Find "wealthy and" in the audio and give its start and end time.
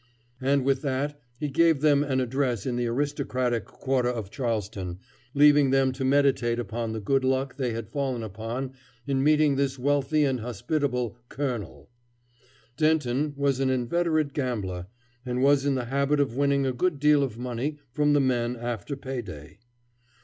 9.77-10.39